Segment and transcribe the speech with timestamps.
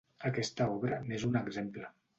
[0.29, 1.97] Aquesta obra n'és un exemple.